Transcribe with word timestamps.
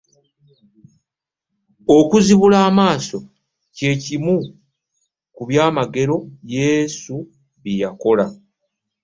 Okuzibula 1.97 2.57
amaaso, 2.69 3.17
kye 3.75 3.91
kimu 4.03 4.35
ku 5.35 5.41
by'amagero 5.49 6.17
Yesu 6.55 7.15
bye 7.61 7.75
yakola. 7.81 8.25